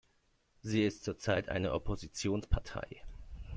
[0.63, 3.03] Sie ist zurzeit eine Oppositionspartei.